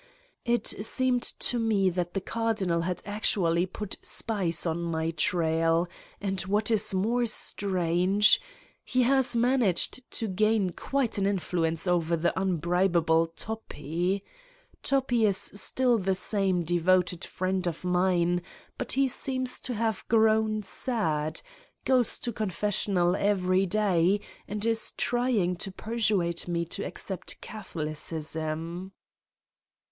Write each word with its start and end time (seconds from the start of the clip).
It 0.45 0.65
seemed 0.65 1.21
to 1.21 1.59
me 1.59 1.91
that 1.91 2.15
the 2.15 2.21
Cardinal 2.21 2.81
had 2.81 3.03
actually 3.05 3.67
put 3.67 3.97
spies 4.01 4.65
on 4.65 4.81
my 4.81 5.11
trail 5.11 5.87
and 6.19 6.41
what 6.41 6.71
is 6.71 6.91
more 6.91 7.27
strange: 7.27 8.41
he 8.83 9.03
has 9.03 9.35
man 9.35 9.61
aged 9.61 10.01
to 10.13 10.27
gain 10.27 10.71
quite 10.71 11.19
an 11.19 11.27
influence 11.27 11.85
over 11.85 12.17
the 12.17 12.33
unbrib 12.35 12.95
able 12.95 13.27
Toppi. 13.27 14.23
Toppi 14.81 15.27
is 15.27 15.37
still 15.37 15.99
the 15.99 16.15
same 16.15 16.63
devoted 16.63 17.23
friend 17.23 17.67
of 17.67 17.85
mine 17.85 18.41
but 18.79 18.93
he 18.93 19.07
seems 19.07 19.59
to 19.59 19.75
have 19.75 20.07
grown 20.07 20.63
sad, 20.63 21.43
goes 21.85 22.17
to 22.17 22.33
confessional 22.33 23.15
every 23.15 23.67
day 23.67 24.19
and 24.47 24.65
is 24.65 24.93
trying 24.97 25.57
to 25.57 25.71
persuade 25.71 26.47
me 26.47 26.65
to 26.65 26.83
accept 26.83 27.39
Catholicism. 27.39 28.93